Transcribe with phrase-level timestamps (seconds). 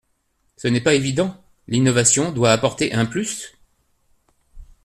[0.57, 3.55] Ce n’est pas évident: l’innovation doit apporter un plus.